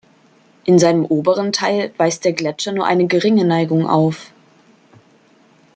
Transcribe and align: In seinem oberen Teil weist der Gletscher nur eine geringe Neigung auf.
In 0.65 0.79
seinem 0.79 1.05
oberen 1.05 1.51
Teil 1.53 1.93
weist 1.97 2.25
der 2.25 2.33
Gletscher 2.33 2.71
nur 2.71 2.87
eine 2.87 3.05
geringe 3.05 3.45
Neigung 3.45 3.85
auf. 3.85 4.31